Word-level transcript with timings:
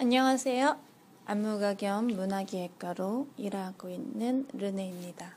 안녕하세요. 0.00 0.78
안무가 1.26 1.74
겸 1.74 2.06
문화기획가로 2.06 3.26
일하고 3.36 3.90
있는 3.90 4.46
르네입니다. 4.52 5.34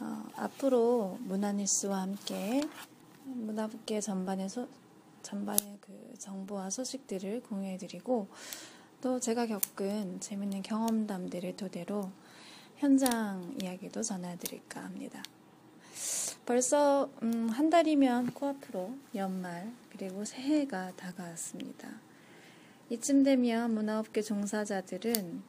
어, 0.00 0.24
앞으로 0.34 1.18
문화뉴스와 1.20 2.02
함께 2.02 2.62
문화부계 3.22 4.00
전반의 4.00 4.48
소, 4.48 4.66
전반의 5.22 5.78
그 5.80 6.14
정보와 6.18 6.68
소식들을 6.68 7.44
공유해드리고 7.44 8.26
또 9.00 9.20
제가 9.20 9.46
겪은 9.46 10.18
재밌는 10.18 10.62
경험담들을 10.62 11.56
토대로 11.56 12.10
현장 12.78 13.54
이야기도 13.62 14.02
전해드릴까 14.02 14.82
합니다. 14.82 15.22
벌써 16.44 17.08
음, 17.22 17.48
한 17.50 17.70
달이면 17.70 18.32
코앞으로 18.32 18.96
연말 19.14 19.70
그리고 19.92 20.24
새해가 20.24 20.96
다가왔습니다. 20.96 22.03
이쯤 22.94 23.24
되면 23.24 23.74
문화업계 23.74 24.22
종사자들은 24.22 25.42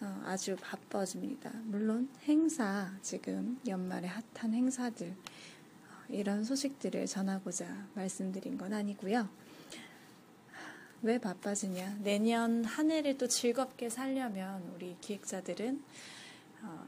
어, 0.00 0.22
아주 0.24 0.56
바빠집니다. 0.60 1.50
물론 1.64 2.08
행사, 2.28 2.92
지금 3.02 3.58
연말에 3.66 4.06
핫한 4.06 4.54
행사들, 4.54 5.08
어, 5.08 6.04
이런 6.08 6.44
소식들을 6.44 7.06
전하고자 7.06 7.88
말씀드린 7.94 8.56
건 8.56 8.72
아니고요. 8.72 9.28
왜 11.02 11.18
바빠지냐? 11.18 11.98
내년 12.04 12.64
한 12.64 12.92
해를 12.92 13.18
또 13.18 13.26
즐겁게 13.26 13.90
살려면 13.90 14.62
우리 14.76 14.96
기획자들은 15.00 15.82
어, 16.62 16.86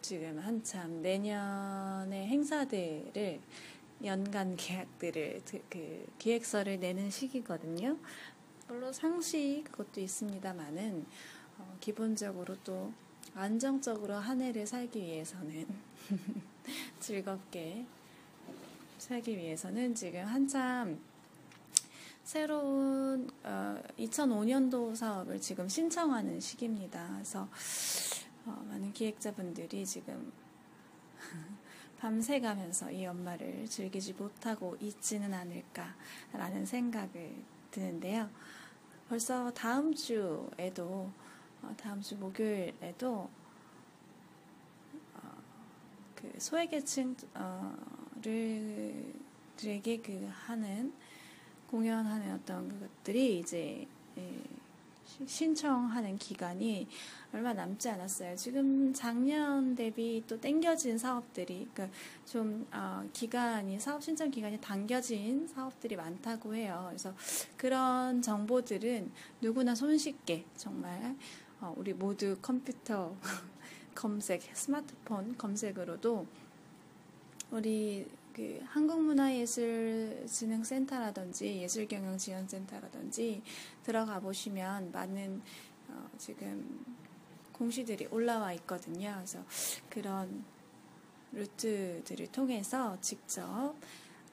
지금 0.00 0.38
한참 0.38 1.02
내년의 1.02 2.26
행사들을 2.26 3.40
연간 4.02 4.56
계약들을 4.56 5.42
그 5.68 6.06
기획서를 6.18 6.80
내는 6.80 7.10
시기거든요. 7.10 7.96
물론 8.66 8.92
상시 8.92 9.62
그것도 9.70 10.00
있습니다만은 10.00 11.04
어, 11.58 11.76
기본적으로 11.80 12.56
또 12.64 12.92
안정적으로 13.34 14.14
한 14.14 14.40
해를 14.40 14.66
살기 14.66 15.00
위해서는 15.02 15.66
즐겁게 16.98 17.84
살기 18.96 19.36
위해서는 19.36 19.94
지금 19.94 20.24
한참 20.24 20.98
새로운 22.22 23.30
어, 23.42 23.82
2005년도 23.98 24.96
사업을 24.96 25.40
지금 25.42 25.68
신청하는 25.68 26.40
시기입니다. 26.40 27.06
그래서 27.12 27.46
어, 28.46 28.64
많은 28.66 28.94
기획자분들이 28.94 29.84
지금 29.84 30.32
밤새 32.00 32.40
가면서 32.40 32.90
이 32.90 33.04
연말을 33.04 33.66
즐기지 33.68 34.14
못하고 34.14 34.74
있지는 34.80 35.34
않을까라는 35.34 36.64
생각을 36.64 37.53
드는데요. 37.74 38.30
벌써 39.08 39.50
다음 39.52 39.92
주에도 39.92 41.10
어, 41.62 41.74
다음 41.76 42.00
주 42.00 42.16
목요일에도 42.16 43.28
어, 45.14 45.32
그 46.14 46.32
소외계층 46.38 47.16
를 48.22 49.12
들에게 49.56 50.00
그 50.00 50.26
하는 50.46 50.94
공연하는 51.66 52.32
어떤 52.32 52.68
그것들이 52.68 53.40
이제 53.40 53.86
예, 54.16 54.42
신청하는 55.26 56.18
기간이 56.18 56.88
얼마 57.32 57.52
남지 57.52 57.88
않았어요. 57.88 58.36
지금 58.36 58.92
작년 58.92 59.74
대비 59.74 60.22
또 60.26 60.40
땡겨진 60.40 60.98
사업들이, 60.98 61.68
그러니까 61.72 61.96
좀, 62.24 62.66
어, 62.72 63.04
기간이, 63.12 63.80
사업 63.80 64.02
신청 64.02 64.30
기간이 64.30 64.60
당겨진 64.60 65.46
사업들이 65.48 65.96
많다고 65.96 66.54
해요. 66.54 66.86
그래서 66.88 67.14
그런 67.56 68.22
정보들은 68.22 69.10
누구나 69.40 69.74
손쉽게 69.74 70.44
정말, 70.56 71.16
어, 71.60 71.74
우리 71.76 71.92
모두 71.92 72.36
컴퓨터 72.40 73.16
검색, 73.94 74.42
스마트폰 74.54 75.36
검색으로도 75.36 76.26
우리 77.50 78.06
그 78.34 78.60
한국문화예술진흥센터라든지 78.66 81.62
예술경영지원센터라든지 81.62 83.42
들어가 83.84 84.18
보시면 84.18 84.90
많은 84.90 85.40
어, 85.88 86.10
지금 86.18 86.84
공시들이 87.52 88.06
올라와 88.06 88.52
있거든요. 88.54 89.12
그래서 89.16 89.38
그런 89.88 90.44
루트들을 91.32 92.26
통해서 92.32 92.98
직접 93.00 93.76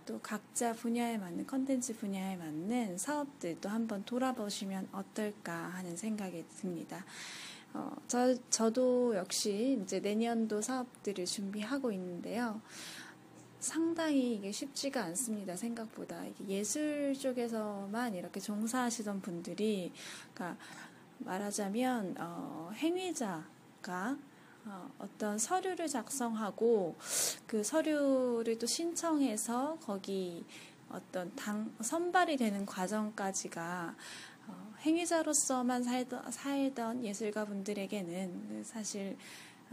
또 0.05 0.19
각자 0.19 0.73
분야에 0.73 1.19
맞는 1.19 1.45
컨텐츠 1.45 1.97
분야에 1.97 2.37
맞는 2.37 2.97
사업들도 2.97 3.69
한번 3.69 4.03
돌아보시면 4.03 4.87
어떨까 4.91 5.53
하는 5.53 5.95
생각이 5.95 6.43
듭니다. 6.59 7.05
어, 7.73 7.95
저, 8.07 8.35
저도 8.49 9.15
역시 9.15 9.79
이제 9.81 9.99
내년도 9.99 10.61
사업들을 10.61 11.25
준비하고 11.25 11.91
있는데요. 11.91 12.61
상당히 13.61 14.35
이게 14.35 14.51
쉽지가 14.51 15.03
않습니다. 15.05 15.55
생각보다. 15.55 16.23
예술 16.47 17.13
쪽에서만 17.13 18.15
이렇게 18.15 18.39
종사하시던 18.39 19.21
분들이, 19.21 19.93
그러니까 20.33 20.61
말하자면, 21.19 22.15
어, 22.19 22.71
행위자가 22.73 24.17
어, 24.65 24.91
어떤 24.99 25.39
서류를 25.39 25.87
작성하고 25.87 26.95
그 27.47 27.63
서류를 27.63 28.59
또 28.59 28.67
신청해서 28.67 29.77
거기 29.81 30.45
어떤 30.89 31.33
당, 31.35 31.71
선발이 31.81 32.37
되는 32.37 32.65
과정까지가 32.65 33.95
어, 34.47 34.73
행위자로서만 34.81 35.83
살던, 35.83 36.31
살던 36.31 37.03
예술가 37.03 37.45
분들에게는 37.45 38.63
사실 38.63 39.17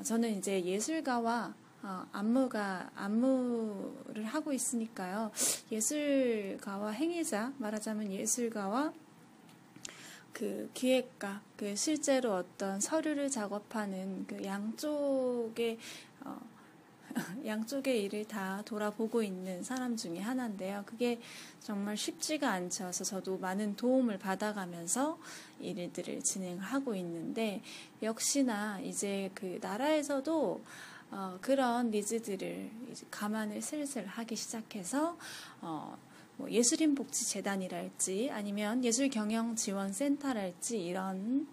저는 0.02 0.38
이제 0.38 0.62
예술가와 0.64 1.54
어, 1.82 2.04
안무가 2.12 2.90
안무를 2.96 4.24
하고 4.24 4.52
있으니까요. 4.52 5.30
예술가와 5.70 6.90
행위자 6.90 7.52
말하자면 7.58 8.12
예술가와 8.12 8.92
그 10.32 10.70
기획가 10.74 11.40
그 11.56 11.76
실제로 11.76 12.34
어떤 12.34 12.80
서류를 12.80 13.30
작업하는 13.30 14.26
그 14.26 14.44
양쪽의 14.44 15.78
어, 16.24 16.40
양쪽의 17.46 18.04
일을 18.04 18.26
다 18.26 18.62
돌아보고 18.64 19.22
있는 19.22 19.62
사람 19.62 19.96
중에 19.96 20.18
하나인데요. 20.18 20.82
그게 20.86 21.20
정말 21.60 21.96
쉽지가 21.96 22.50
않죠. 22.50 22.90
저도 22.90 23.38
많은 23.38 23.76
도움을 23.76 24.18
받아가면서 24.18 25.18
일들을 25.60 26.22
진행하고 26.22 26.94
있는데 26.96 27.62
역시나 28.02 28.80
이제 28.80 29.30
그 29.34 29.58
나라에서도 29.60 30.60
어, 31.10 31.38
그런 31.40 31.90
니즈들을 31.90 32.70
감안을 33.10 33.62
슬슬 33.62 34.06
하기 34.06 34.36
시작해서 34.36 35.16
어, 35.60 35.96
뭐 36.36 36.50
예술인 36.50 36.94
복지 36.94 37.28
재단이랄지 37.28 38.30
아니면 38.30 38.84
예술 38.84 39.08
경영 39.08 39.56
지원 39.56 39.92
센터랄지 39.92 40.78
이런 40.78 41.48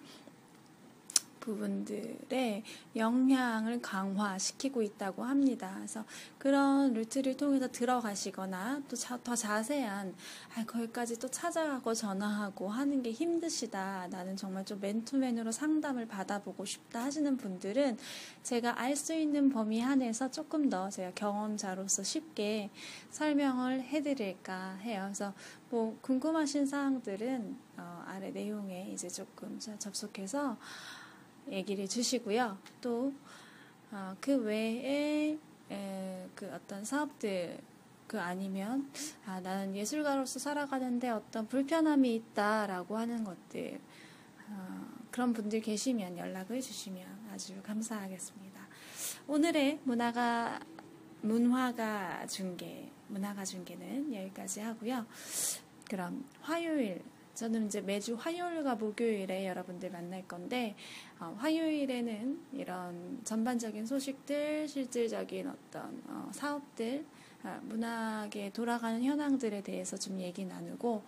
부분들의 1.46 2.64
영향을 2.96 3.82
강화시키고 3.82 4.82
있다고 4.82 5.24
합니다. 5.24 5.74
그래서 5.78 6.04
그런 6.38 6.94
루트를 6.94 7.38
통해서 7.38 7.72
들어가시거나 7.72 8.82
또 8.90 8.96
더 9.24 9.36
자세한 9.36 10.16
아, 10.56 10.66
거기까지 10.66 11.20
또 11.20 11.30
찾아가고 11.30 11.94
전화하고 11.94 12.70
하는 12.70 13.02
게 13.04 13.12
힘드시다. 13.12 14.08
나는 14.10 14.36
정말 14.36 14.66
좀 14.66 14.80
맨투맨으로 14.80 15.52
상담을 15.52 16.08
받아보고 16.08 16.66
싶다 16.66 17.04
하시는 17.04 17.38
분들은 17.38 17.98
제가 18.44 18.80
알 18.80 18.96
수 18.96 19.14
있는 19.14 19.50
범위 19.50 19.84
안에서 19.84 20.32
조금 20.32 20.70
더 20.70 20.90
제가 20.90 21.12
경험자로서 21.16 22.04
쉽게 22.04 22.70
설명을 23.12 23.82
해드릴까 23.84 24.76
해요. 24.78 25.02
그래서 25.06 25.34
뭐 25.70 25.98
궁금하신 26.02 26.66
사항들은 26.66 27.58
어, 27.78 28.04
아래 28.08 28.32
내용에 28.32 28.90
이제 28.94 29.10
조금 29.10 29.60
접속해서 29.60 30.58
얘기를 31.50 31.88
주시고요. 31.88 32.58
또그 32.82 33.16
어, 33.92 34.16
그 34.20 34.38
외에 34.44 35.38
에, 35.72 36.28
그 36.36 36.52
어떤 36.54 36.84
사업들 36.86 37.60
그 38.08 38.20
아니면 38.20 38.92
아, 39.26 39.40
나는 39.40 39.76
예술가로서 39.76 40.40
살아가는데 40.40 41.10
어떤 41.10 41.48
불편함이 41.48 42.16
있다라고 42.16 42.98
하는 42.98 43.24
것들 43.24 43.80
어, 44.50 44.86
그런 45.12 45.34
분들 45.34 45.62
계시면 45.62 46.18
연락을 46.18 46.62
주시면 46.62 47.04
아주 47.32 47.62
감사하겠습니다. 47.64 48.62
오늘의 49.28 49.80
문화가 49.84 50.60
문화가 51.22 52.28
중계 52.28 52.92
문화가 53.08 53.44
중계는 53.44 54.14
여기까지 54.14 54.60
하고요. 54.62 55.06
그럼 55.90 56.26
화요일 56.42 57.02
저는 57.36 57.68
이제 57.68 57.82
매주 57.82 58.16
화요일과 58.16 58.76
목요일에 58.76 59.48
여러분들 59.48 59.92
만날 59.92 60.26
건데 60.28 60.76
어, 61.20 61.36
화요일에는 61.38 62.40
이런 62.54 63.20
전반적인 63.24 63.86
소식들, 63.86 64.68
실질적인 64.68 65.50
어떤 65.50 66.02
어, 66.08 66.30
사업들, 66.32 67.06
어, 67.44 67.60
문학에 67.64 68.52
돌아가는 68.54 69.04
현황들에 69.04 69.62
대해서 69.62 69.98
좀 69.98 70.20
얘기 70.20 70.46
나누고 70.46 71.04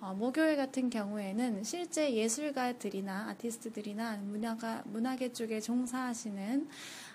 어, 0.00 0.14
목요일 0.14 0.56
같은 0.56 0.90
경우에는 0.90 1.64
실제 1.64 2.14
예술가들이나 2.14 3.30
아티스트들이나 3.30 4.18
문화가 4.18 4.82
문화계 4.86 5.32
쪽에 5.32 5.60
종사하시는 5.60 6.68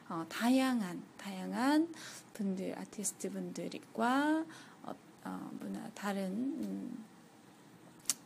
어, 0.10 0.26
다양한 0.28 1.02
다양한 1.18 1.94
분들 2.34 2.78
아티스트 2.78 3.32
분들과 3.32 4.46
어, 4.84 4.96
어, 5.24 5.52
문화 5.60 5.90
다른 5.94 6.32
음, 6.32 7.06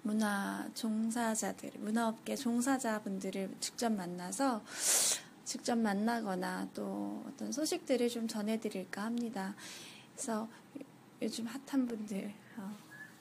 문화 0.03 0.69
종사자들 0.73 1.71
문화업계 1.79 2.35
종사자분들을 2.35 3.55
직접 3.59 3.91
만나서 3.91 4.61
직접 5.43 5.77
만나거나 5.77 6.69
또 6.73 7.23
어떤 7.27 7.51
소식들을 7.51 8.09
좀 8.09 8.27
전해드릴까 8.27 9.01
합니다. 9.03 9.55
그래서 10.13 10.47
요즘 11.21 11.45
핫한 11.45 11.87
분들 11.87 12.33
어, 12.57 12.77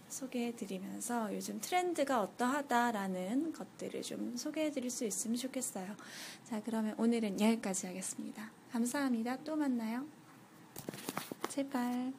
소개해드리면서 0.08 1.34
요즘 1.34 1.60
트렌드가 1.60 2.20
어떠하다라는 2.20 3.52
것들을 3.52 4.02
좀 4.02 4.36
소개해드릴 4.36 4.90
수 4.90 5.04
있으면 5.04 5.36
좋겠어요. 5.36 5.96
자, 6.44 6.60
그러면 6.64 6.94
오늘은 6.98 7.40
여기까지 7.40 7.86
하겠습니다. 7.86 8.50
감사합니다. 8.72 9.38
또 9.44 9.56
만나요. 9.56 10.04
제발. 11.48 12.12